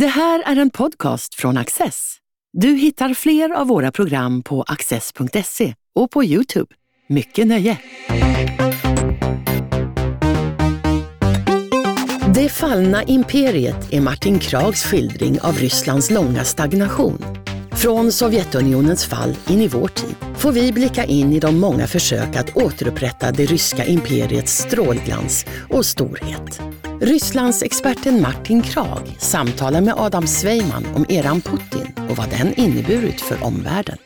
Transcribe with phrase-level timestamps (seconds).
[0.00, 2.16] Det här är en podcast från Access.
[2.52, 6.74] Du hittar fler av våra program på access.se och på Youtube.
[7.08, 7.78] Mycket nöje!
[12.34, 17.24] Det fallna imperiet är Martin Krags skildring av Rysslands långa stagnation.
[17.72, 22.36] Från Sovjetunionens fall in i vår tid får vi blicka in i de många försök
[22.36, 26.60] att återupprätta det ryska imperiets strålglans och storhet.
[27.00, 33.20] Rysslands experten Martin Krag samtalar med Adam Sveiman om eran Putin och vad den inneburit
[33.20, 33.96] för omvärlden.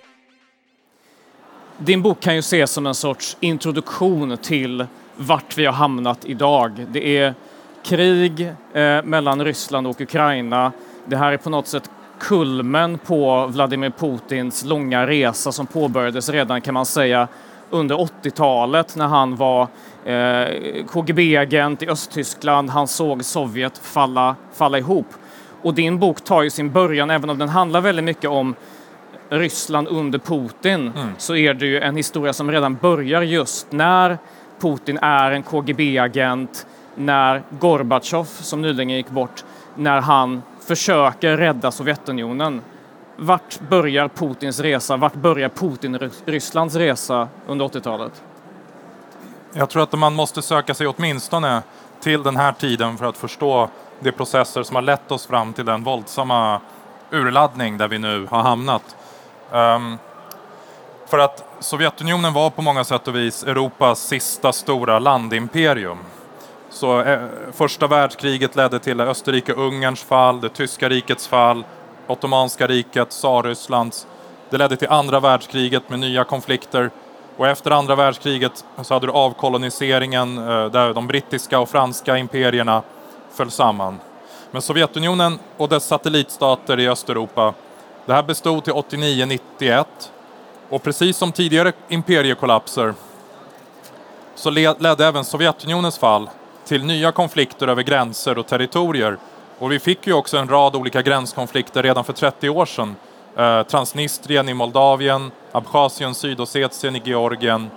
[1.79, 4.87] Din bok kan ju ses som en sorts introduktion till
[5.17, 6.87] vart vi har hamnat idag.
[6.93, 7.35] Det är
[7.85, 8.41] krig
[8.73, 10.73] eh, mellan Ryssland och Ukraina.
[11.07, 16.61] Det här är på något sätt kulmen på Vladimir Putins långa resa som påbörjades redan
[16.61, 17.29] kan man säga
[17.71, 19.63] under 80-talet när han var
[20.05, 22.71] eh, KGB-agent i Östtyskland.
[22.71, 25.07] Han såg Sovjet falla, falla ihop.
[25.63, 28.55] Och din bok tar ju sin början, även om den handlar väldigt mycket om
[29.29, 31.09] Ryssland under Putin, mm.
[31.19, 34.19] så är det ju en historia som redan börjar just när
[34.61, 39.45] Putin är en KGB-agent, när Gorbatjov, som nyligen gick bort,
[39.77, 42.61] när han försöker rädda Sovjetunionen.
[43.23, 44.97] Vart börjar Putins resa?
[44.97, 48.23] Vart börjar Putin-Rysslands resa under 80-talet?
[49.53, 51.63] Jag tror att man måste söka sig åtminstone
[52.01, 53.69] till den här tiden för att förstå
[54.01, 56.61] de processer som har lett oss fram till den våldsamma
[57.11, 58.97] urladdning där vi nu har hamnat.
[59.53, 59.99] Um,
[61.07, 65.99] för att Sovjetunionen var på många sätt och vis Europas sista stora landimperium.
[66.71, 67.21] Så eh,
[67.53, 71.65] första världskriget ledde till Österrike-Ungerns fall, det tyska rikets fall,
[72.11, 74.07] Ottomanska riket, Tsarrysslands.
[74.51, 76.91] Det ledde till andra världskriget med nya konflikter
[77.37, 82.83] och efter andra världskriget så hade du avkoloniseringen eh, där de brittiska och franska imperierna
[83.33, 84.01] föll samman.
[84.51, 87.55] Men Sovjetunionen och dess satellitstater i Östeuropa,
[88.07, 89.85] det här bestod till 89-91
[90.69, 92.95] och precis som tidigare imperiekollapser
[94.35, 96.31] så ledde även Sovjetunionens fall
[96.65, 99.19] till nya konflikter över gränser och territorier.
[99.61, 102.97] Och vi fick ju också en rad olika gränskonflikter redan för 30 år sedan.
[103.37, 107.71] Eh, Transnistrien i Moldavien, Abchasien, Sydossetien i Georgien.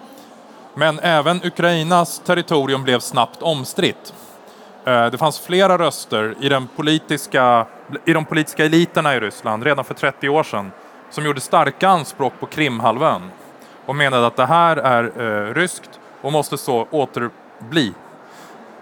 [0.75, 4.13] Men även Ukrainas territorium blev snabbt omstritt.
[4.85, 7.65] Eh, det fanns flera röster i, den politiska,
[8.05, 10.71] i de politiska eliterna i Ryssland redan för 30 år sedan
[11.09, 13.21] som gjorde starka anspråk på Krimhalvön
[13.85, 17.93] och menade att det här är eh, ryskt och måste så återbli.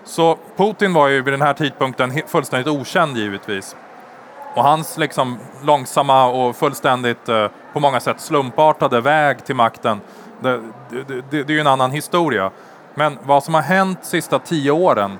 [0.03, 3.75] Så Putin var ju vid den här tidpunkten fullständigt okänd givetvis.
[4.55, 10.01] Och hans liksom långsamma och fullständigt eh, på många sätt slumpartade väg till makten,
[10.39, 12.51] det, det, det, det är ju en annan historia.
[12.95, 15.19] Men vad som har hänt de sista tio åren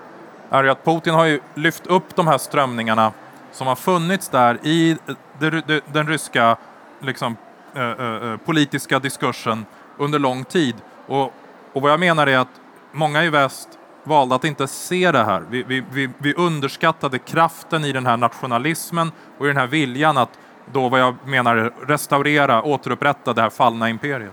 [0.50, 3.12] är ju att Putin har ju lyft upp de här strömningarna
[3.52, 4.98] som har funnits där i
[5.40, 6.58] eh, den ryska
[7.00, 7.38] liksom,
[7.76, 9.66] eh, politiska diskursen
[9.98, 10.76] under lång tid.
[11.08, 11.34] Och,
[11.74, 12.62] och vad jag menar är att
[12.92, 13.70] många i väst
[14.12, 15.44] valde att inte se det här.
[15.50, 20.18] Vi, vi, vi, vi, underskattade kraften i den här nationalismen och i den här viljan
[20.18, 20.30] att
[20.74, 24.32] då vad jag menar restaurera, återupprätta det här fallna imperiet.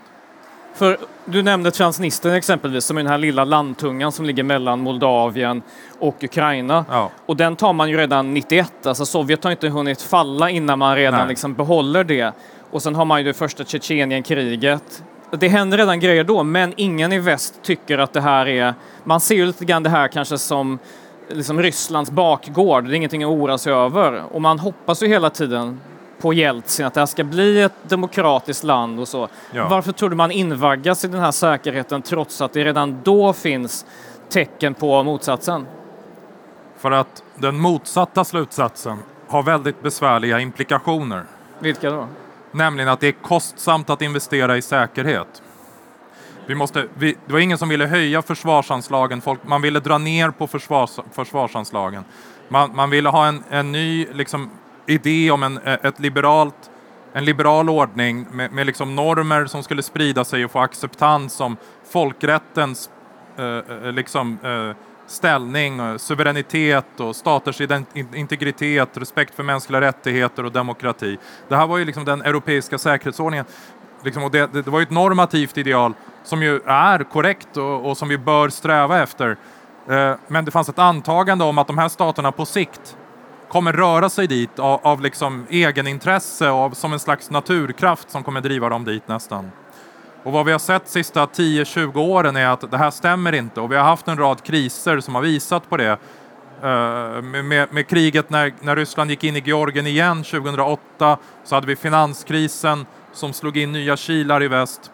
[0.75, 5.63] För du nämnde Transnistrien exempelvis, som är den här lilla landtungan som ligger mellan Moldavien
[5.99, 6.85] och Ukraina.
[6.91, 7.11] Ja.
[7.27, 10.97] Och den tar man ju redan 91, alltså Sovjet har inte hunnit falla innan man
[10.97, 12.33] redan liksom behåller det.
[12.71, 17.13] Och sen har man ju det första Tjetjenienkriget det händer redan grejer då, men ingen
[17.13, 18.75] i väst tycker att det här är...
[19.05, 20.79] Man ser ju lite grann det här kanske som
[21.29, 24.23] liksom Rysslands bakgård, det är ingenting att oroa sig över.
[24.33, 25.81] Och man hoppas ju hela tiden
[26.21, 29.29] på Jeltsin, att det här ska bli ett demokratiskt land och så.
[29.53, 29.69] Ja.
[29.69, 33.87] Varför tror du man invaggas i den här säkerheten trots att det redan då finns
[34.29, 35.67] tecken på motsatsen?
[36.79, 41.25] För att den motsatta slutsatsen har väldigt besvärliga implikationer.
[41.59, 42.07] Vilka då?
[42.53, 45.43] Nämligen att det är kostsamt att investera i säkerhet.
[46.47, 50.31] Vi måste, vi, det var ingen som ville höja försvarsanslagen, folk, man ville dra ner
[50.31, 52.05] på försvars, försvarsanslagen.
[52.49, 54.51] Man, man ville ha en, en ny liksom,
[54.87, 56.71] idé om en, ett liberalt,
[57.13, 61.57] en liberal ordning med, med liksom normer som skulle sprida sig och få acceptans som
[61.91, 62.91] folkrättens
[63.37, 64.77] eh, eh, liksom, eh,
[65.11, 67.61] ställning, eh, suveränitet och staters
[68.15, 71.19] integritet, respekt för mänskliga rättigheter och demokrati.
[71.49, 73.47] Det här var ju liksom den europeiska säkerhetsordningen.
[74.05, 75.95] Liksom, och det, det, var ju ett normativt ideal
[76.25, 79.37] som ju är korrekt och, och som vi bör sträva efter.
[79.89, 82.97] Eh, men det fanns ett antagande om att de här staterna på sikt
[83.49, 88.41] kommer röra sig dit av, av liksom egenintresse och som en slags naturkraft som kommer
[88.41, 89.51] driva dem dit nästan.
[90.23, 93.61] Och vad vi har sett de sista 10-20 åren är att det här stämmer inte
[93.61, 95.99] och vi har haft en rad kriser som har visat på det.
[96.63, 101.55] Eh, med, med, med, kriget när, när Ryssland gick in i Georgien igen 2008 så
[101.55, 104.91] hade vi finanskrisen som slog in nya kilar i väst.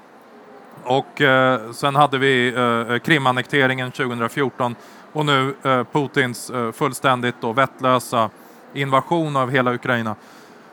[0.84, 4.74] Och eh, sen hade vi eh, Krimannekteringen 2014
[5.12, 8.30] och nu eh, Putins eh, fullständigt och vettlösa
[8.74, 10.16] invasion av hela Ukraina.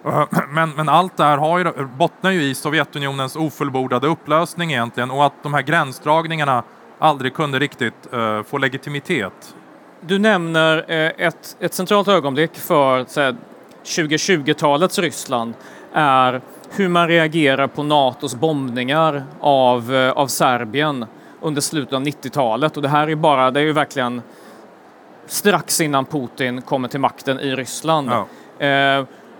[0.05, 5.11] Eh, men, men allt det här har ju, bottnar ju i Sovjetunionens ofullbordade upplösning egentligen
[5.11, 6.63] och att de här gränsdragningarna
[6.99, 9.55] aldrig kunde riktigt uh, få legitimitet.
[10.01, 13.03] Du nämner uh, ett, ett centralt ögonblick för
[13.83, 15.53] 2020-talets Ryssland
[15.93, 21.05] är hur man reagerar på Natos bombningar av, av Serbien
[21.41, 24.21] under slutet av 90-talet och det här är bara, det är ju verkligen
[25.25, 28.09] strax innan Putin kommer till makten i Ryssland.
[28.11, 28.27] Ja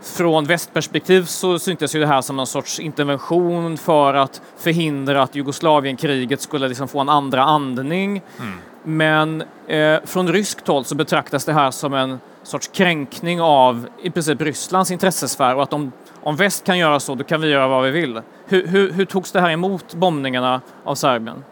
[0.02, 5.36] från västperspektiv så syntes ju det här som någon sorts intervention för att förhindra att
[5.36, 8.22] Jugoslavienkriget skulle liksom få en andra andning.
[8.40, 8.58] Mm.
[8.84, 14.10] Men eh, från ryskt håll så betraktas det här som en sorts kränkning av i
[14.10, 17.68] princip Rysslands intressesfär och att om, om väst kan göra så, då kan vi göra
[17.68, 18.22] vad vi vill.
[18.46, 21.44] Hur, hur, hur togs det här emot bombningarna av Serbien?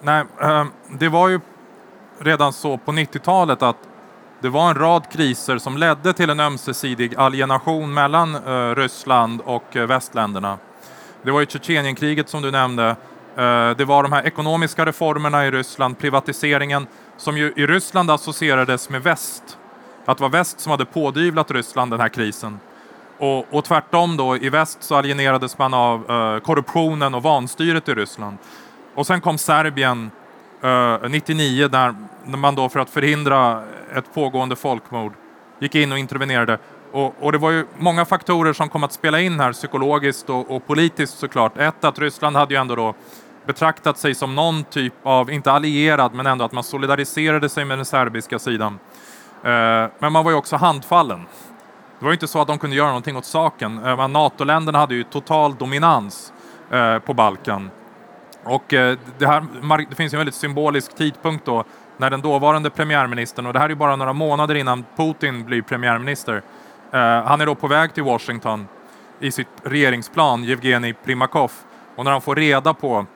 [0.00, 0.64] Nej, äh,
[0.98, 1.40] det var ju
[2.18, 3.76] redan så på 90-talet att
[4.42, 9.76] det var en rad kriser som ledde till en ömsesidig alienation mellan eh, Ryssland och
[9.76, 10.58] eh, västländerna.
[11.22, 12.96] Det var ju Tjetjenienkriget som du nämnde.
[13.36, 16.86] Eh, det var de här ekonomiska reformerna i Ryssland, privatiseringen,
[17.16, 19.58] som ju i Ryssland associerades med väst.
[20.04, 22.60] Att det var väst som hade pådyvlat Ryssland den här krisen.
[23.18, 27.94] Och, och tvärtom då, i väst så alienerades man av eh, korruptionen och vanstyret i
[27.94, 28.38] Ryssland.
[28.94, 30.10] Och sen kom Serbien
[30.62, 31.94] Eh, 99 där
[32.24, 33.62] man då för att förhindra
[33.94, 35.12] ett pågående folkmord
[35.58, 36.58] gick in och intervenerade.
[36.92, 40.50] Och, och, det var ju många faktorer som kom att spela in här, psykologiskt och,
[40.50, 41.58] och, politiskt såklart.
[41.58, 42.94] Ett, att Ryssland hade ju ändå då
[43.46, 47.78] betraktat sig som någon typ av, inte allierad, men ändå att man solidariserade sig med
[47.78, 48.78] den serbiska sidan.
[49.44, 51.26] Eh, men man var ju också handfallen.
[51.98, 53.84] Det var ju inte så att de kunde göra någonting åt saken.
[53.84, 56.32] Eh, NATO-länderna hade ju total dominans
[57.04, 57.70] på Balkan.
[58.44, 61.64] Och eh, det, här, det finns en väldigt symbolisk tidpunkt då
[61.96, 66.42] när den dåvarande premiärministern, och det här är bara några månader innan Putin blir premiärminister,
[66.92, 68.68] eh, han är då på väg till Washington
[69.20, 71.52] i sitt regeringsplan, Jevgenij Primakov,
[71.96, 73.06] och när han får reda på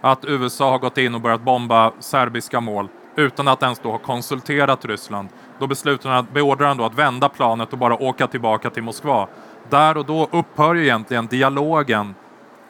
[0.00, 3.98] att USA har gått in och börjat bomba serbiska mål utan att ens då ha
[3.98, 5.28] konsulterat Ryssland,
[5.58, 9.28] då beslutar han, beordrar han då att vända planet och bara åka tillbaka till Moskva.
[9.70, 12.14] Där och då upphör ju egentligen dialogen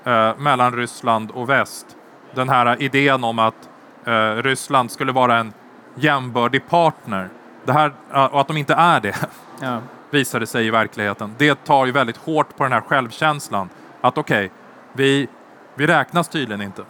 [0.04, 1.86] eh, mellan Ryssland och väst.
[2.34, 3.68] Den här idén om att
[4.04, 5.52] eh, Ryssland skulle vara en
[5.94, 7.28] jämbördig partner.
[7.64, 9.14] Det här, och att de inte är det,
[9.60, 9.80] ja.
[10.10, 11.34] visade sig i verkligheten.
[11.38, 13.68] Det tar ju väldigt hårt på den här självkänslan.
[14.00, 14.50] Att okej, okay,
[14.92, 15.28] vi,
[15.74, 16.82] vi räknas tydligen inte.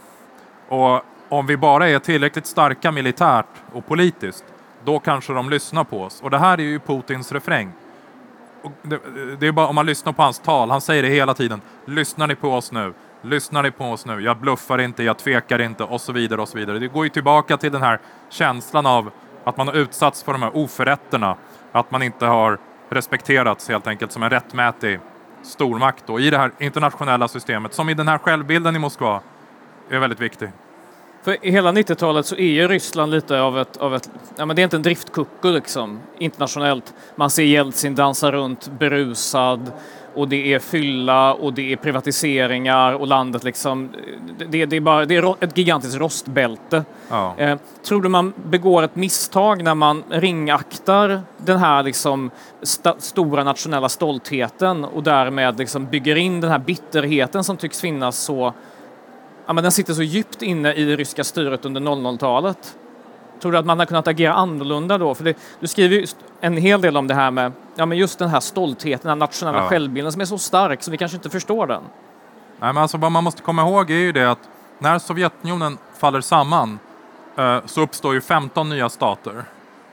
[0.69, 4.45] Och om vi bara är tillräckligt starka militärt och politiskt,
[4.85, 6.21] då kanske de lyssnar på oss.
[6.23, 7.73] Och det här är ju Putins refräng.
[8.83, 9.01] Det,
[9.39, 11.61] det, är bara om man lyssnar på hans tal, han säger det hela tiden.
[11.85, 12.95] Lyssnar ni på oss nu?
[13.25, 14.21] Lyssnar ni på oss nu?
[14.21, 16.79] Jag bluffar inte, jag tvekar inte och så vidare och så vidare.
[16.79, 18.01] Det går ju tillbaka till den här
[18.31, 19.11] känslan av
[19.45, 21.37] att man har utsatts för de här oförrätterna,
[21.73, 25.01] att man inte har respekterats helt enkelt som en rättmätig
[25.43, 29.21] stormakt då, i det här internationella systemet, som i den här självbilden i Moskva
[29.91, 30.51] är väldigt viktig.
[31.25, 34.57] För i hela 90-talet så är ju Ryssland lite av ett, av ett ja men
[34.57, 36.95] det är inte en driftkucku liksom, internationellt.
[37.17, 39.73] Man ser Jeltsin dansa runt berusad,
[40.15, 43.91] och det är fylla och det är privatiseringar och landet liksom,
[44.49, 46.85] det, det är bara det är ett gigantiskt rostbälte.
[47.09, 47.35] Ja.
[47.39, 52.31] Eh, tror du man begår ett misstag när man ringaktar den här liksom
[52.63, 58.19] st stora nationella stoltheten och därmed liksom bygger in den här bitterheten som tycks finnas
[58.19, 58.53] så,
[59.47, 62.77] ja men den sitter så djupt inne i det ryska styret under 00-talet?
[63.41, 65.15] Tror du att man har kunnat agera annorlunda då?
[65.15, 66.07] För det, du skriver ju
[66.41, 69.59] en hel del om det här med ja, men just den här stoltheten, den nationella
[69.59, 69.69] ja.
[69.69, 71.83] självbilden som är så stark så vi kanske inte förstår den.
[72.61, 74.49] Nej, men alltså, vad man måste komma ihåg är ju det att
[74.79, 76.79] när Sovjetunionen faller samman
[77.37, 79.45] eh, så uppstår ju 15 nya stater.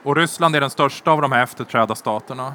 [0.02, 2.54] Och Ryssland är den största av de här efterträda staterna.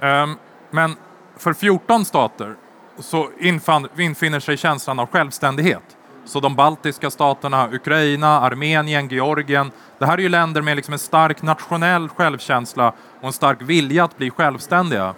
[0.00, 0.26] Eh,
[0.70, 0.96] men
[1.36, 2.56] för 14 stater
[3.02, 5.96] så infann, infinner sig känslan av självständighet.
[6.24, 9.70] Så de baltiska staterna, Ukraina, Armenien, Georgien.
[9.98, 14.04] Det här är ju länder med liksom en stark nationell självkänsla och en stark vilja
[14.04, 15.14] att bli självständiga.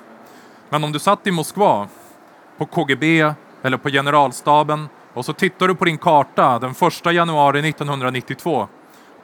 [0.68, 1.88] Men om du satt i Moskva,
[2.58, 7.68] på KGB eller på generalstaben och så tittar du på din karta den 1 januari
[7.68, 8.68] 1992.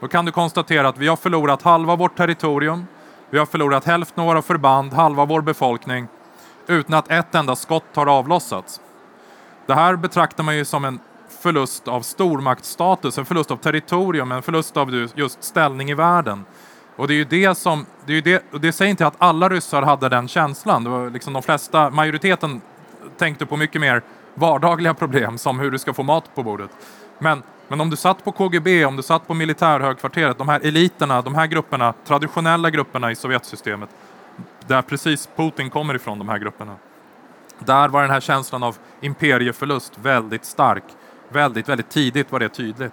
[0.01, 2.87] Då kan du konstatera att vi har förlorat halva vårt territorium,
[3.31, 6.09] vi har förlorat hälften av våra förband, halva vår befolkning,
[6.69, 8.81] utan att ett enda skott har avlossats.
[9.67, 11.01] Det här betraktar man ju som en
[11.43, 16.45] förlust av stormaktsstatus, en förlust av territorium, en förlust av just ställning i världen.
[16.97, 19.15] Och det är ju det som, det, är ju det, och det säger inte att
[19.19, 20.85] alla ryssar hade den känslan.
[20.85, 22.61] Det var liksom de flesta, majoriteten
[23.19, 24.03] tänkte på mycket mer
[24.35, 26.71] vardagliga problem som hur du ska få mat på bordet.
[27.19, 31.23] Men, men om du satt på KGB, om du satt på militärhögkvarteret, de här eliterna,
[31.23, 33.89] de här grupperna, traditionella grupperna i Sovjetsystemet,
[34.67, 36.77] där precis Putin kommer ifrån, de här grupperna.
[37.59, 40.85] Där var den här känslan av imperieförlust väldigt stark.
[41.29, 42.93] Väldigt, väldigt tidigt var det tydligt.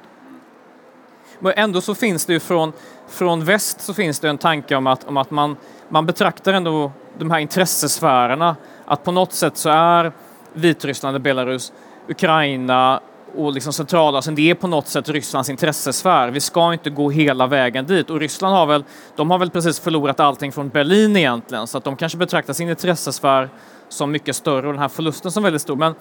[1.40, 2.74] Men ändå så finns det ju från,
[3.08, 5.58] från väst så finns det en tanke om att, om att man,
[5.90, 10.12] man betraktar ändå de här intressesfärerna, att på något sätt så är
[10.54, 11.74] Vitryssland, Belarus,
[12.08, 13.02] Ukraina
[13.38, 16.30] och liksom Centralasien, det är på något sätt Rysslands intressesfär.
[16.30, 18.84] Vi ska inte gå hela vägen dit och Ryssland har väl,
[19.15, 22.70] de har väl precis förlorat allting från Berlin egentligen, så att de kanske betraktar sin
[22.70, 23.50] intressesfär
[23.89, 25.75] som mycket större och den här förlusten som väldigt stor.
[25.75, 25.96] Men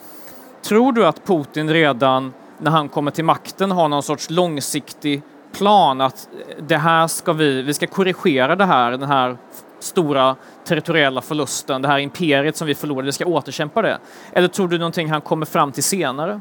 [0.62, 5.22] tror du att Putin redan när han kommer till makten har någon sorts långsiktig
[5.52, 9.36] plan att eh, det här ska vi, vi ska korrigera det här, den här
[9.80, 13.98] stora territoriella förlusten, det här imperiet som vi förlorade, vi ska återkämpa det?
[14.32, 16.40] Eller tror du någonting han kommer fram till senare?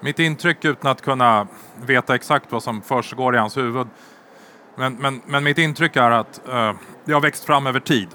[0.00, 1.46] Mitt intryck utan att kunna
[1.86, 3.86] veta exakt vad som försiggår i hans huvud,
[4.76, 6.72] men, men, men mitt intryck är att uh,
[7.04, 8.08] det har växt fram över tid.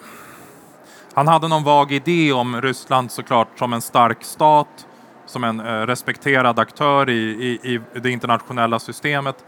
[1.13, 4.87] Han hade någon vag idé om Ryssland såklart som en stark stat,
[5.25, 9.45] som en uh, respekterad aktör i, i, i det internationella systemet.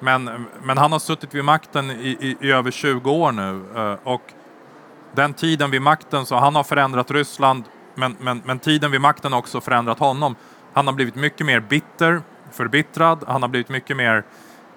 [0.00, 3.96] Men, men han har suttit vid makten i, i, i över 20 år nu uh,
[4.04, 4.22] och
[5.14, 9.32] den tiden vid makten så han har förändrat Ryssland men, men, men tiden vid makten
[9.32, 10.36] har också förändrat honom.
[10.72, 12.22] Han har blivit mycket mer bitter,
[12.52, 14.24] förbittrad, han har blivit mycket mer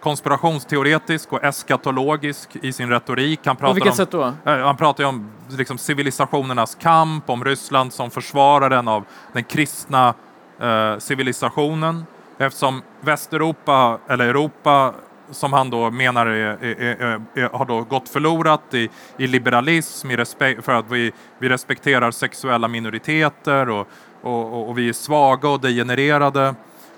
[0.04, 3.40] konspirationsteoretisk och eskatologisk i sin retorik.
[3.46, 4.34] Han pratar På vilket om, sätt då?
[4.44, 10.14] Han pratar om liksom, civilisationernas kamp, om Ryssland som försvararen av den kristna
[10.60, 12.06] eh, civilisationen.
[12.38, 14.94] Eftersom Västeuropa, eller Europa,
[15.32, 20.18] som han då menar är, är, är, har då gått förlorat i, i liberalism, i
[20.18, 23.88] respekt, för att vi, vi respekterar sexuella minoriteter och,
[24.24, 26.56] och, och vi är svaga och degenererade.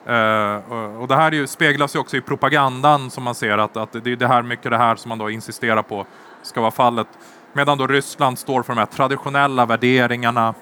[0.10, 3.91] Uh, och det här ju, speglas ju också i propagandan som man ser att, att
[3.91, 6.05] det är det här, mycket det här som man då insisterar på
[6.41, 7.08] ska vara fallet.
[7.53, 10.53] Medan då Ryssland står för de här traditionella värderingarna.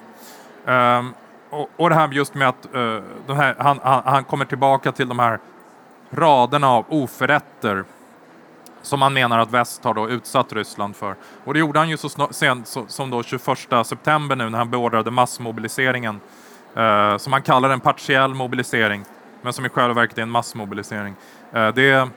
[0.68, 1.04] Uh,
[1.50, 5.08] och, och det här just med att uh, här, han, han, han, kommer tillbaka till
[5.08, 5.38] de här
[6.10, 7.84] raderna av oförrätter
[8.82, 11.16] som man menar att väst har då utsatt Ryssland för.
[11.44, 13.42] Och det gjorde han ju så sent som då 21
[13.86, 16.20] september nu när han beordrade massmobiliseringen
[16.76, 19.04] eh, som han kallar en partiell mobilisering
[19.44, 21.14] men som i själva verket är en massmobilisering.
[21.52, 22.08] Eh, det,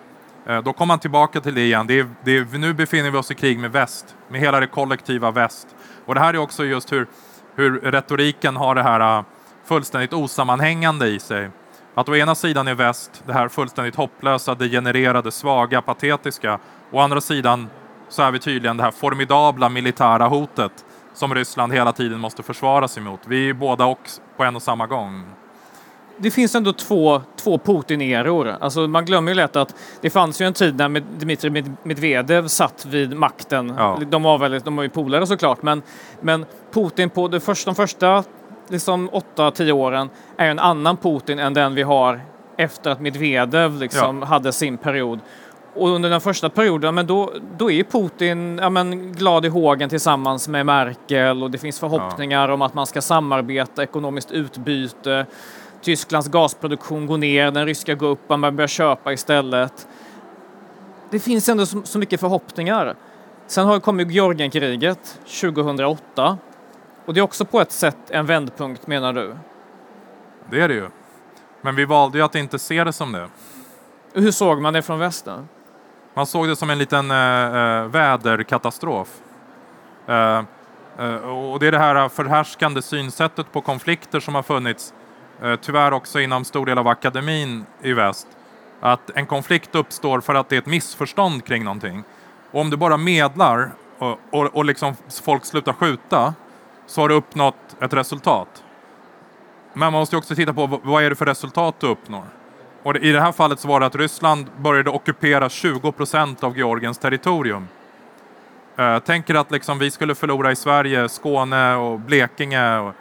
[0.46, 1.88] eh, då kommer man tillbaka till det igen.
[1.88, 4.68] Det är, det är, nu befinner vi oss i krig med väst, med hela det
[4.68, 5.68] kollektiva väst.
[6.06, 7.08] Och det här är också just hur,
[7.56, 9.24] hur retoriken har det här eh,
[9.66, 11.50] fullständigt osammanhängande i sig.
[11.96, 16.60] Att å ena sidan är väst det här fullständigt hopplösa, degenererade, svaga, patetiska.
[16.92, 17.70] Å andra sidan
[18.10, 20.86] så är vi tydligen det här formidabla militära hotet
[21.18, 23.20] som Ryssland hela tiden måste försvara sig mot.
[23.26, 25.26] Vi är båda och på en och samma gång.
[26.18, 28.56] Det finns ändå två, två Putin-eror.
[28.60, 32.86] Alltså man glömmer ju lätt att det fanns ju en tid när Dmitrij Medvedev satt
[32.86, 33.74] vid makten.
[33.78, 34.00] Ja.
[34.10, 35.82] De var väl, de var ju polare såklart, men,
[36.22, 38.24] men Putin på det första, de första
[38.68, 42.22] liksom 8-10 åren är en annan Putin än den vi har
[42.58, 44.26] efter att Medvedev liksom ja.
[44.26, 45.20] hade sin period.
[45.78, 49.90] Och under den första perioden, men då, då är Putin ja, men, glad i hågen
[49.90, 52.54] tillsammans med Merkel och det finns förhoppningar ja.
[52.54, 55.26] om att man ska samarbeta, ekonomiskt utbyte.
[55.82, 59.88] Tysklands gasproduktion går ner, den ryska går upp, man börjar köpa istället.
[61.10, 62.96] Det finns ändå så, så mycket förhoppningar.
[63.48, 66.38] Sen har kommit Georgienkriget 2008
[67.06, 69.36] och det är också på ett sätt en vändpunkt menar du?
[70.50, 70.88] Det är det ju.
[71.62, 73.30] Men vi valde ju att inte se det som det.
[74.14, 75.48] Hur såg man det från västen?
[76.18, 79.08] Man såg det som en liten eh, eh väderkatastrof.
[80.08, 80.44] Eh,
[81.00, 84.94] eh och det är det här eh, förhärskande synsättet på konflikter som har funnits,
[85.62, 88.28] tyvärr också inom stor del av akademin i väst.
[88.80, 92.04] Att en konflikt uppstår för att det är ett missförstånd kring någonting.
[92.52, 96.34] Och om du bara medlar och, och, och liksom folk slutar skjuta
[96.88, 98.64] så har du uppnått ett resultat.
[99.74, 102.37] Men man måste också titta på vad är det för resultat du uppnår.
[102.84, 106.58] Och I det här fallet så var det att Ryssland började ockupera 20 procent av
[106.58, 107.68] Georgiens territorium.
[108.80, 112.78] Uh, tänker att liksom vi skulle förlora i Sverige, Skåne och Blekinge.
[112.78, 112.94] Och,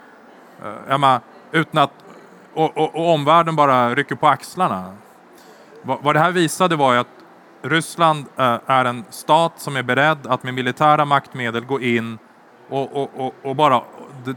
[0.63, 1.91] eh, uh, menar, utan att,
[2.53, 4.95] och, och, och, omvärlden bara rycker på axlarna.
[5.81, 7.07] Va, vad det här visade var att
[7.61, 12.17] Ryssland uh, är en stat som är beredd att med militära maktmedel gå in
[12.69, 13.83] och, och, och, och bara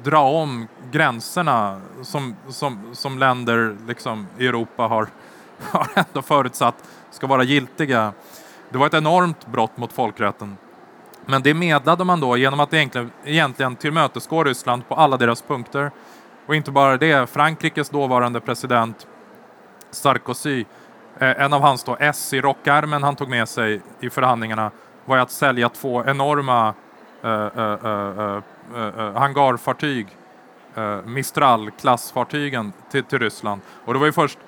[0.04, 5.08] dra om gränserna som, som, som länder liksom, i Europa har,
[5.72, 6.74] har ändå förutsatt
[7.10, 8.12] ska vara giltiga.
[8.70, 10.56] Det var ett enormt brott mot folkrätten.
[11.26, 15.90] Men det medlade man då genom att egentligen, egentligen tillmötesgå Ryssland på alla deras punkter.
[16.46, 19.06] Och inte bara det, Frankrikes dåvarande president
[19.90, 20.64] Sarkozy,
[21.18, 24.70] eh, en av hans då S i rockärmen han tog med sig i förhandlingarna
[25.04, 26.74] var att sälja två enorma
[27.24, 28.42] uh, uh,
[28.76, 30.06] uh, hangarfartyg,
[30.74, 33.60] eh, Mistral-klassfartygen till, till Ryssland.
[33.84, 34.38] Och det var ju först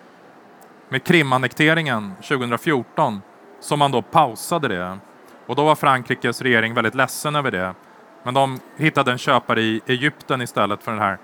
[0.93, 3.23] med Krimannekteringen 2014
[3.61, 4.99] som man då pausade det.
[5.47, 7.75] Och då var Frankrikes regering väldigt ledsen över det.
[8.23, 11.19] Men de hittade en köpare i Egypten istället för det här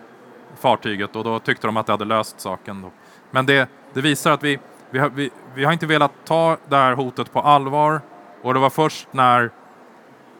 [0.60, 2.82] fartyget och då tyckte de att det hade löst saken.
[2.82, 2.90] Då.
[3.30, 4.58] Men det, det visar att vi,
[4.90, 8.00] vi, har, vi, vi har inte velat ta det här hotet på allvar
[8.42, 9.50] och det var först när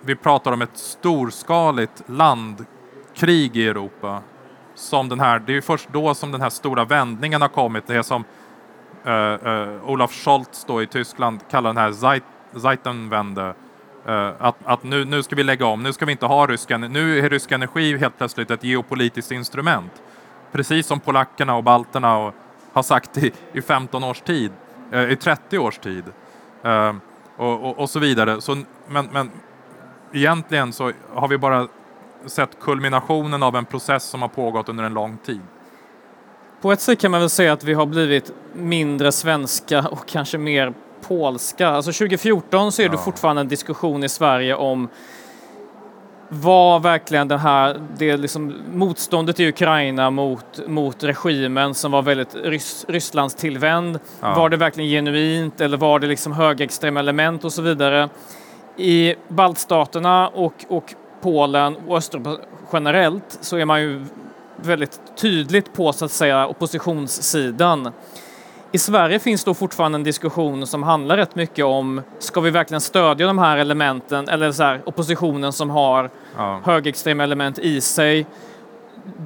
[0.01, 4.23] vi pratar om ett storskaligt landkrig i Europa
[4.75, 8.03] som den här, det är först då som den här stora vändningen har kommit, det
[8.03, 8.25] som
[9.05, 13.55] Eh, eh, Olaf Scholz då i Tyskland kallar den här Zeit, Zeitenwende.
[14.09, 16.71] Uh, att, att nu, nu ska vi lägga om, nu ska vi inte ha rysk
[16.71, 19.93] Nu är rysk energi helt plötsligt ett geopolitiskt instrument.
[20.53, 22.35] Precis som polackerna och balterna och,
[22.73, 24.53] har sagt i, i 15 års tid,
[25.11, 26.05] i 30 års tid.
[27.37, 28.41] Och, och, och, så vidare.
[28.41, 28.57] Så,
[28.89, 29.31] men, men
[30.13, 31.69] egentligen så har vi bara
[32.27, 35.41] sett kulminationen av en process som har pågått under en lång tid.
[36.61, 40.39] På ett sätt kan man väl säga att vi har blivit mindre svenska och kanske
[40.39, 40.75] mer
[41.09, 41.69] polska.
[41.69, 42.93] Alltså 2014 så är ja.
[42.93, 44.89] det fortfarande en diskussion i Sverige om
[46.29, 52.35] var verkligen det här, det liksom motståndet i Ukraina mot, mot regimen som var väldigt
[52.35, 54.35] Rys, Rysslands tillvänd, ja.
[54.35, 58.09] var det verkligen genuint eller var det liksom högerextrema element och så vidare.
[58.77, 62.37] I baltstaterna och, och Polen och Östeuropa
[62.73, 64.05] generellt så är man ju
[64.63, 67.93] väldigt tydligt på så att säga oppositionssidan.
[68.73, 72.81] I Sverige finns då fortfarande en diskussion som handlar rätt mycket om ska vi verkligen
[72.81, 76.61] stödja de här elementen eller så här, oppositionen som har ja.
[76.65, 78.27] högerextrema element i sig.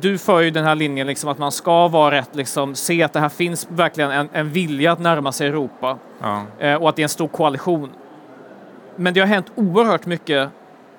[0.00, 3.12] Du för ju den här linjen liksom att man ska vara rätt, liksom, se att
[3.12, 6.42] det här finns verkligen en, en vilja att närma sig Europa ja.
[6.58, 7.90] eh, och att det är en stor koalition.
[8.96, 10.48] Men det har hänt oerhört mycket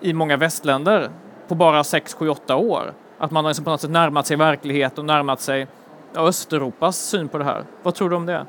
[0.01, 1.09] i många västländer
[1.47, 2.93] på bara 6, 7, 8 år.
[3.23, 5.67] Att man har liksom på något sätt närmat sig verklighet och närmat sig
[6.15, 7.65] Östeuropas syn på det här.
[7.83, 8.45] Vad tror du om det?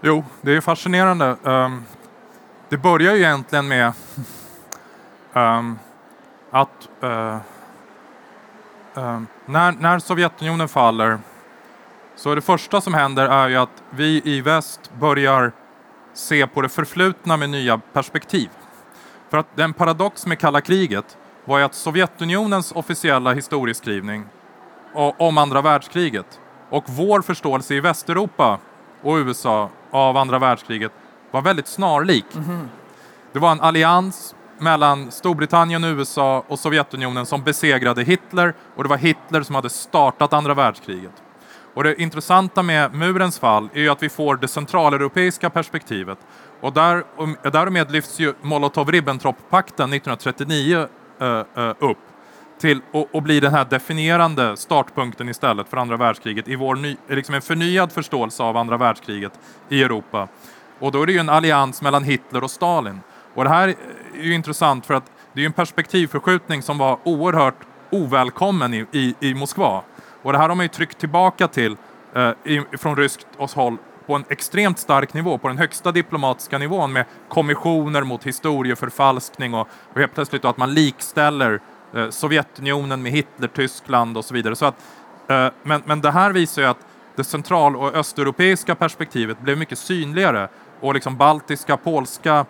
[0.00, 1.36] Jo, det är fascinerande.
[1.42, 1.84] Um,
[2.68, 3.92] det börjar ju egentligen med
[5.32, 5.78] um,
[6.50, 7.36] att uh,
[8.94, 11.18] um, när, när Sovjetunionen faller
[12.16, 15.52] så det första som händer är ju att vi i väst börjar
[16.14, 18.48] se på det förflutna med nya perspektiv.
[19.30, 24.24] För att den paradox med kalla kriget var ju att Sovjetunionens officiella historieskrivning
[25.18, 28.58] om andra världskriget och vår förståelse i Västeuropa
[29.02, 30.92] och USA av andra världskriget
[31.30, 32.24] var väldigt snarlik.
[32.34, 32.68] Mm.
[33.32, 38.96] Det var en allians mellan Storbritannien, USA och Sovjetunionen som besegrade Hitler och det var
[38.96, 41.22] Hitler som hade startat andra världskriget.
[41.74, 46.18] Och det intressanta med murens fall är att vi får det centraleuropeiska perspektivet
[46.60, 47.04] och där,
[47.50, 50.88] därmed lyfts ju Molotov-Ribbentrop-pakten 1939 uh, uh,
[51.20, 51.98] Eh, eh, upp
[52.58, 56.96] till och, och blir den här definierande startpunkten istället för andra världskriget i vår ny,
[57.08, 59.32] liksom en förnyad förståelse av andra världskriget
[59.68, 60.28] i Europa.
[60.78, 63.00] Och då är det ju en allians mellan Hitler och Stalin.
[63.34, 67.58] Och det här är ju intressant för att det är en perspektivförskjutning som var oerhört
[67.90, 69.82] ovälkommen i, i, i Moskva.
[70.22, 71.76] Och det här har man ju tryckt tillbaka till
[72.14, 73.76] eh, i, från ryskt håll
[74.06, 79.68] på en extremt stark nivå, på den högsta diplomatiska nivån med kommissioner mot historieförfalskning och,
[79.92, 81.60] och helt plötsligt att man likställer
[81.94, 84.56] eh, Sovjetunionen med Hitler-Tyskland och så vidare.
[84.56, 84.74] Så att,
[85.28, 89.78] eh, men, men det här visar ju att det central och östeuropeiska perspektivet blev mycket
[89.78, 90.48] synligare
[90.80, 92.46] och liksom baltiska, polska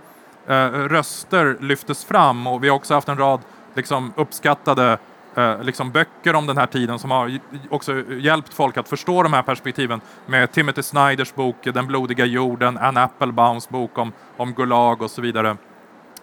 [0.46, 3.40] eh, röster lyftes fram och vi har också haft en rad
[3.74, 4.98] liksom, uppskattade
[5.36, 7.38] eh, liksom böcker om den här tiden som har
[7.70, 12.78] också hjälpt folk att förstå de här perspektiven med Timothy Snyders bok Den blodiga jorden,
[12.78, 15.56] Anne Applebaums bok om, om Gulag och så vidare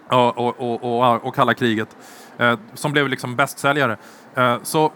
[0.10, 1.98] och, och, och, och, och kalla kriget
[2.38, 3.98] eh, som blev liksom bästsäljare.
[4.36, 4.92] Eh, så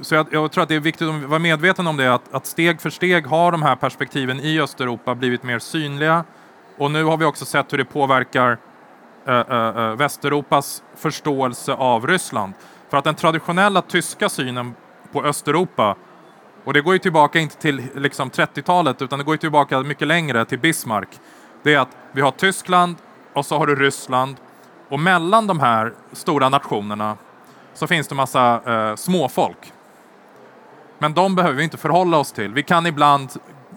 [0.00, 2.46] så jag, jag, tror att det är viktigt att vara medveten om det, att, att
[2.46, 6.24] steg för steg har de här perspektiven i Östeuropa blivit mer synliga
[6.78, 8.58] och nu har vi också sett hur det påverkar
[9.26, 12.54] äh, äh, Västeuropas förståelse av Ryssland.
[12.92, 14.74] För att den traditionella tyska synen
[15.12, 15.96] på Östeuropa,
[16.64, 20.08] och det går ju tillbaka inte till liksom 30-talet utan det går ju tillbaka mycket
[20.08, 21.08] längre till Bismarck,
[21.62, 22.96] det är att vi har Tyskland
[23.32, 24.36] och så har du Ryssland
[24.88, 27.16] och mellan de här stora nationerna
[27.74, 29.72] så finns det massa eh, småfolk.
[30.98, 32.54] Men de behöver vi inte förhålla oss till.
[32.54, 33.30] Vi kan ibland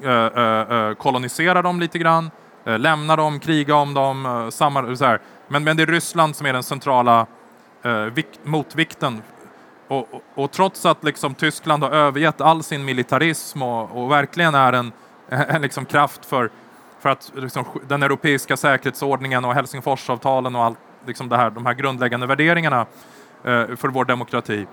[0.04, 2.32] eh, eh, eh kolonisera dem lite grann,
[2.65, 5.19] eh, lämna dem, kriga om dem, eh, samma, så här.
[5.47, 7.28] Men, men det är Ryssland som är den centrala
[7.86, 9.21] eh, motvikten.
[9.88, 14.56] Och, och, och, trots att liksom Tyskland har övergett all sin militarism och, och verkligen
[14.56, 14.91] är en,
[15.30, 16.50] en liksom kraft för,
[17.00, 21.74] för att liksom, den europeiska säkerhetsordningen och Helsingforsavtalen och allt liksom det här, de här
[21.74, 22.82] grundläggande värderingarna
[23.43, 24.67] eh, för vår demokrati,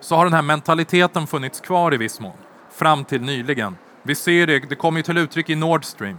[0.00, 2.36] så har den här mentaliteten funnits kvar i viss mån,
[2.70, 3.76] fram till nyligen.
[4.02, 6.16] Vi ser det, det kommer ju till uttryck i Nord Stream.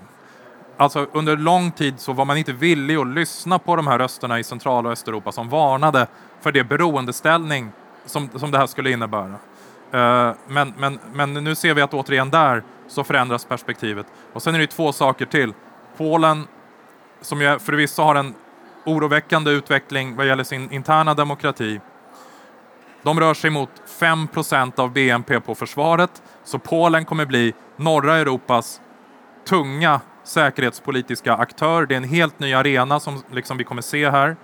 [0.82, 4.40] Alltså under lång tid så var man inte villig att lyssna på de här rösterna
[4.40, 6.08] i Central och Östeuropa som varnade
[6.40, 7.72] för det beroendeställning
[8.06, 9.36] som, som det här skulle innebära.
[9.92, 14.06] Eh, men, men, men nu ser vi att återigen där så förändras perspektivet.
[14.34, 15.54] Och sen är det två saker till.
[15.98, 16.48] Polen,
[17.22, 18.36] som ju förvisso har en
[18.86, 21.80] oroväckande utveckling vad gäller sin interna demokrati,
[23.04, 28.82] de rör sig mot 5% av BNP på försvaret, så Polen kommer bli norra Europas
[29.48, 31.86] tunga säkerhetspolitiska aktör.
[31.86, 34.36] Det är en helt ny arena som liksom vi kommer se här.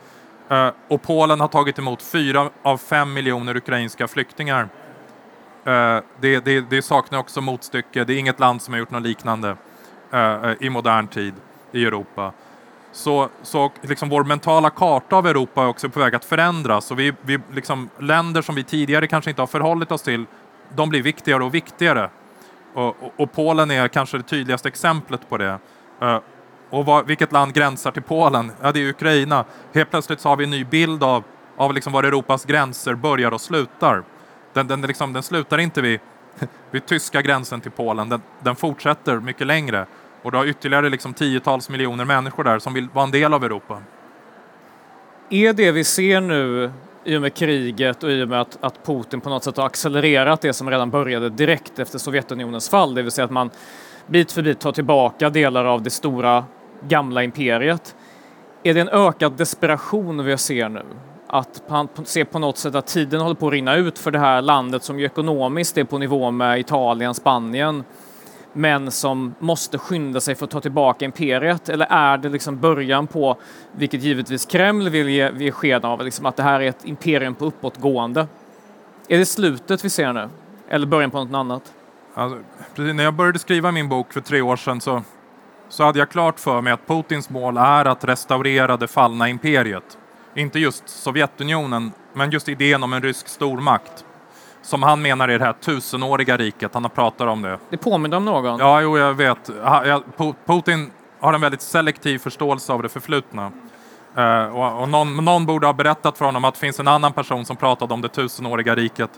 [0.50, 4.70] Eh, och Polen har tagit emot fyra av fem miljoner ukrainska flyktingar.
[5.66, 8.04] Eh, det, det, det, saknar också motstycke.
[8.04, 9.58] Det är inget land som har gjort något liknande
[10.12, 11.34] eh, i modern tid
[11.72, 12.34] i Europa.
[12.92, 16.92] Så, så liksom vår mentala karta av Europa är också på väg att förändras.
[16.92, 20.26] Och vi, vi, liksom, länder som vi tidigare kanske inte har förhållit oss till,
[20.76, 22.10] de blir viktigare och viktigare.
[22.78, 25.60] Och, och, och Polen är kanske det tydligaste exemplet på det.
[26.02, 26.20] Uh,
[26.70, 28.52] och vad, vilket land gränsar till Polen?
[28.62, 29.46] Ja, det är Ukraina.
[29.74, 31.24] Helt plötsligt så har vi en ny bild av,
[31.58, 34.04] av liksom var Europas gränser börjar och slutar.
[34.54, 36.00] Den, den, liksom, den slutar inte vid,
[36.72, 39.86] vid tyska gränsen till Polen, den, den fortsätter mycket längre.
[40.22, 43.44] Och du har ytterligare liksom tiotals miljoner människor där som vill vara en del av
[43.44, 43.82] Europa.
[45.30, 46.72] Är det vi ser nu
[47.08, 49.66] i och med kriget och i och med att, att Putin på något sätt har
[49.66, 53.50] accelererat det som redan började direkt efter Sovjetunionens fall, det vill säga att man
[54.08, 56.46] bit för bit tar tillbaka delar av det stora
[56.88, 57.96] gamla imperiet.
[58.64, 60.84] Är det en ökad desperation vi ser nu?
[61.28, 64.20] Att man ser på något sätt att tiden håller på att rinna ut för det
[64.20, 67.84] här landet som ju ekonomiskt är på nivå med Italien, Spanien,
[68.58, 71.70] men som måste skynda sig för att ta tillbaka imperiet?
[71.70, 73.38] Eller är det liksom början på,
[73.72, 77.36] vilket givetvis Kreml vill ge, ge sken av, liksom att det här är ett imperium
[77.36, 78.28] på uppåtgående?
[79.08, 80.30] Är det slutet vi ser nu?
[80.70, 81.74] Eller början på något annat?
[82.14, 82.40] Alltså,
[82.76, 85.04] precis när jag började skriva min bok för tre år sedan så,
[85.70, 89.98] så hade jag klart för mig att Putins mål är att restaurera det fallna imperiet.
[90.36, 94.06] Inte just Sovjetunionen, men just idén om en rysk stormakt
[94.68, 96.74] som han menar är det här tusenåriga riket.
[96.74, 97.60] Han har pratat om det.
[97.70, 98.60] Det påminner om någon?
[98.60, 99.50] Ja, jo, jag vet.
[100.46, 103.52] Putin har en väldigt selektiv förståelse av det förflutna.
[104.18, 107.14] Uh, och, och någon, någon, borde ha berättat för honom att det finns en annan
[107.14, 109.10] person som pratade om det tusenåriga riket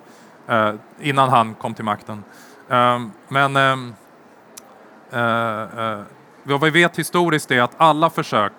[0.51, 2.23] uh, innan han kom till makten.
[2.71, 3.93] Uh, men ehm,
[6.43, 8.53] vad vi vet historiskt är att alla försök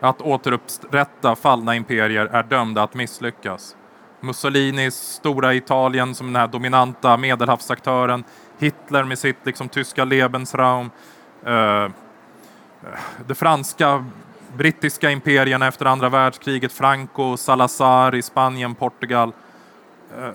[0.00, 3.76] att återupprätta fallna imperier är dömda att misslyckas.
[4.24, 8.24] Mussolinis stora Italien som den här dominanta medelhavsaktören,
[8.58, 10.90] Hitler med sitt liksom, tyska Lebensraum,
[11.46, 11.88] eh,
[13.26, 14.04] det franska,
[14.56, 19.32] brittiska imperierna efter andra världskriget, Franco, Salazar i Spanien, Portugal.
[20.18, 20.30] Eh,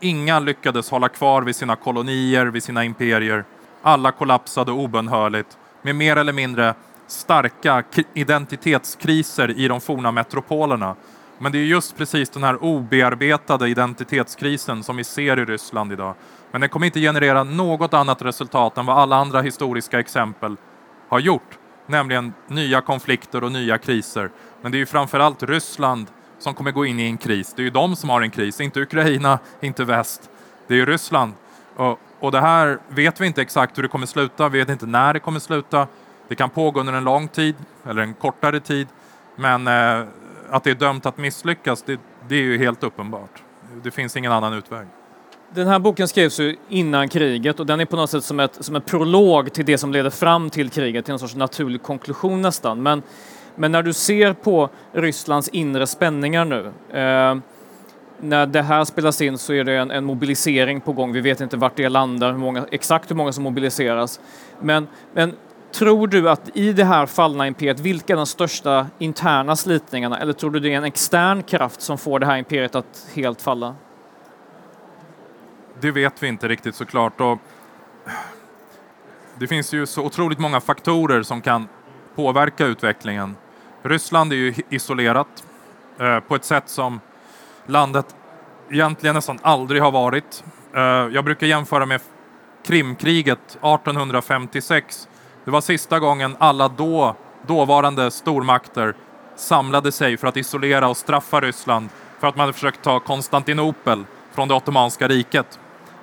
[0.00, 3.44] inga lyckades hålla kvar vid sina kolonier, vid sina imperier.
[3.82, 6.74] Alla kollapsade obönhörligt med mer eller mindre
[7.06, 7.82] starka
[8.14, 10.96] identitetskriser i de forna metropolerna
[11.38, 16.14] men det är just precis den här obearbetade identitetskrisen som vi ser i Ryssland idag.
[16.50, 20.56] Men den kommer inte generera något annat resultat än vad alla andra historiska exempel
[21.08, 24.30] har gjort, nämligen nya konflikter och nya kriser.
[24.62, 26.06] Men det är ju framförallt Ryssland
[26.38, 27.52] som kommer gå in i en kris.
[27.56, 30.30] Det är ju de som har en kris, inte Ukraina, inte väst.
[30.66, 31.32] Det är ju Ryssland.
[31.76, 34.86] Och, och det här vet vi inte exakt hur det kommer sluta, vi vet inte
[34.86, 35.86] när det kommer sluta.
[36.28, 37.54] Det kan pågå under en lång tid
[37.86, 38.88] eller en kortare tid.
[39.36, 40.06] Men eh,
[40.50, 43.42] att det är dömt att misslyckas, det, det är ju helt uppenbart.
[43.82, 44.86] Det finns ingen annan utväg.
[45.54, 48.64] Den här boken skrevs ju innan kriget och den är på något sätt som, ett,
[48.64, 52.42] som en prolog till det som leder fram till kriget, till en sorts naturlig konklusion
[52.42, 52.82] nästan.
[52.82, 53.02] Men,
[53.54, 56.66] men när du ser på Rysslands inre spänningar nu,
[56.98, 57.36] eh,
[58.20, 61.12] när det här spelas in så är det en, en, mobilisering på gång.
[61.12, 64.20] Vi vet inte vart det landar, hur många, exakt hur många som mobiliseras.
[64.60, 65.36] Men, men
[65.72, 70.18] Tror du att i det här fallna imperiet, vilka är de största interna slitningarna?
[70.18, 73.42] Eller tror du det är en extern kraft som får det här imperiet att helt
[73.42, 73.74] falla?
[75.80, 77.20] Det vet vi inte riktigt såklart.
[77.20, 77.38] Och
[79.38, 81.68] det finns ju så otroligt många faktorer som kan
[82.14, 83.36] påverka utvecklingen.
[83.82, 85.44] Ryssland är ju isolerat
[85.98, 87.00] eh, på ett sätt som
[87.66, 88.16] landet
[88.70, 90.44] egentligen nästan aldrig har varit.
[90.74, 92.00] Eh, jag brukar jämföra med
[92.64, 95.08] Krimkriget 1856
[95.48, 98.94] det var sista gången alla då, dåvarande stormakter
[99.36, 101.88] samlade sig för att isolera och straffa Ryssland
[102.20, 105.58] för att man hade försökt ta Konstantinopel från det Ottomanska riket.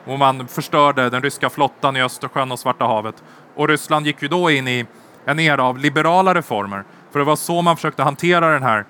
[0.06, 3.24] Och man förstörde den ryska flottan i Östersjön och Svarta havet.
[3.56, 4.86] Och Ryssland gick ju då in i
[5.26, 6.84] en era av liberala reformer.
[7.12, 8.86] För det var så man försökte hantera den här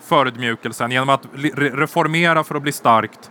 [0.00, 3.30] förödmjukelsen, genom att reformera för att bli starkt.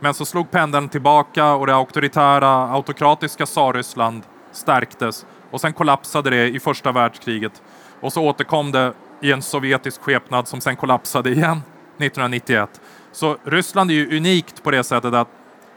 [0.00, 6.48] Men så slog pendeln tillbaka och det auktoritära, autokratiska Tsarryssland stärktes och sen kollapsade det
[6.48, 7.62] i första världskriget.
[8.00, 11.62] Och så återkom det i en sovjetisk skepnad som sen kollapsade igen
[11.98, 12.80] 1991.
[13.12, 15.28] Så Ryssland är ju unikt på det sättet att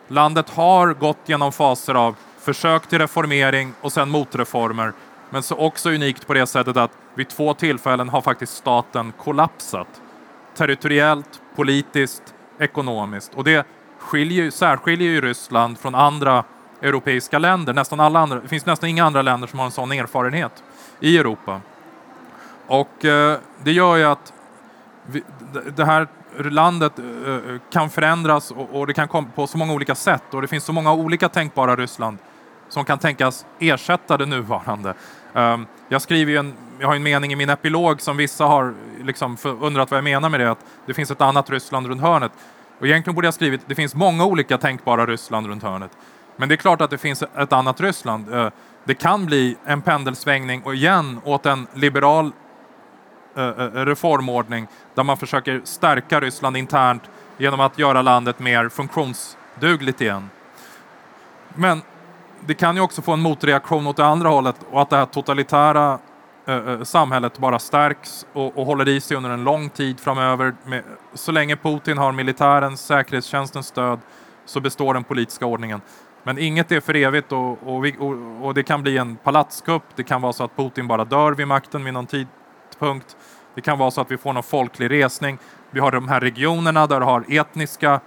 [0.07, 4.93] landet har gått genom faser av försök till reformering och sen motreformer.
[5.29, 9.87] Men så också unikt på det sättet att vid två tillfällen har faktiskt staten kollapsat.
[10.57, 12.23] Territoriellt, politiskt,
[12.59, 13.33] ekonomiskt.
[13.35, 13.67] Och det
[13.99, 16.43] skiljer, särskiljer ju Ryssland från andra
[16.83, 17.73] europeiska länder.
[17.73, 20.63] Nästan alla andra, det finns nästan inga andra länder som har en sån erfarenhet
[20.99, 21.61] i Europa.
[22.67, 24.33] Och eh, det gör ju att
[25.05, 25.23] vi,
[25.75, 27.37] det här landet eh,
[27.71, 30.63] kan förändras och, och det kan komma på så många olika sätt och det finns
[30.63, 32.17] så många olika tänkbara Ryssland
[32.69, 34.93] som kan tänkas ersätta det nuvarande.
[35.33, 38.73] Um, jag skriver ju en, jag har en mening i min epilog som vissa har
[39.03, 42.31] liksom undrat vad jag menar med det, att det finns ett annat Ryssland runt hörnet.
[42.79, 45.91] Och egentligen borde jag skrivit, det finns många olika tänkbara Ryssland runt hörnet.
[46.35, 48.33] Men det är klart att det finns ett annat Ryssland.
[48.33, 48.49] Eh,
[48.83, 52.31] det kan bli en pendelsvängning och igen åt en liberal
[53.35, 57.03] eh, eh, reformordning där man försöker stärka Ryssland internt
[57.37, 60.29] genom att göra landet mer funktionsdugligt igen.
[61.55, 61.81] Men
[62.45, 65.05] det kan ju också få en motreaktion åt det andra hållet och att det här
[65.05, 65.99] totalitära
[66.83, 70.55] samhället bara stärks och, och, håller i sig under en lång tid framöver.
[70.65, 73.99] Med, så länge Putin har militärens, säkerhetstjänstens stöd
[74.45, 75.81] så består den politiska ordningen.
[76.23, 77.95] Men inget är för evigt och, och, vi,
[78.41, 79.83] och, det kan bli en palatskupp.
[79.95, 83.17] Det kan vara så att Putin bara dör vid makten vid någon tidpunkt.
[83.55, 85.37] Det kan vara så att vi får någon folklig resning.
[85.71, 87.99] Vi har de här regionerna där du har etniska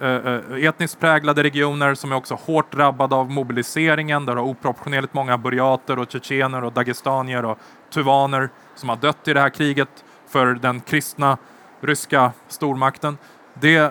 [0.00, 4.26] Eh, eh etniskt präglade regioner som är också hårt drabbade av mobiliseringen.
[4.26, 7.58] Där har oproportionerligt många buryater och tjetjener och dagestanier och
[7.94, 11.38] tuvaner som har dött i det här kriget för den kristna
[11.80, 13.18] ryska stormakten.
[13.54, 13.90] Det eh,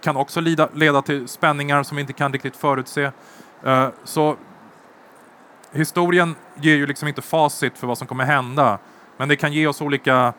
[0.00, 0.40] kan också
[0.72, 3.10] leda till spänningar som vi inte kan riktigt förutse.
[3.64, 4.36] Eh, så
[5.72, 8.78] historien ger ju liksom inte facit för vad som kommer hända,
[9.16, 10.32] men det kan ge oss olika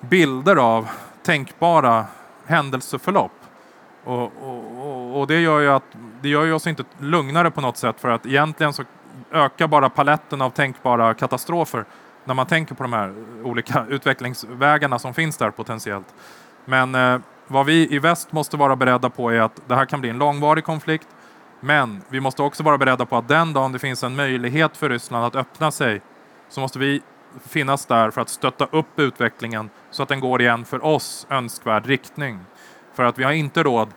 [0.00, 0.88] bilder av
[1.22, 2.06] tänkbara
[2.46, 3.32] händelseförlopp.
[4.04, 7.76] Och, och, och, det gör ju att det gör ju oss inte lugnare på något
[7.76, 8.84] sätt för att egentligen så
[9.32, 11.84] ökar bara paletten av tänkbara katastrofer
[12.24, 16.14] när man tänker på de här olika utvecklingsvägarna som finns där potentiellt.
[16.64, 20.00] Men eh, vad vi i väst måste vara beredda på är att det här kan
[20.00, 21.08] bli en långvarig konflikt.
[21.60, 24.88] Men vi måste också vara beredda på att den dagen det finns en möjlighet för
[24.88, 26.02] Ryssland att öppna sig
[26.48, 27.02] så måste vi
[27.48, 31.26] finnas där för att stötta upp utvecklingen så att den går i en för oss
[31.30, 32.40] önskvärd riktning.
[32.94, 33.88] För att vi har inte råd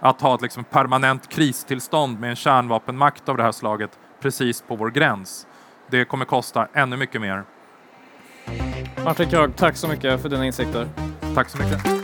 [0.00, 4.76] att ha ett liksom permanent kristillstånd med en kärnvapenmakt av det här slaget precis på
[4.76, 5.46] vår gräns.
[5.90, 7.44] Det kommer kosta ännu mycket mer.
[9.04, 10.88] Martin Krag, tack så mycket för dina insikter.
[11.34, 12.03] Tack så mycket.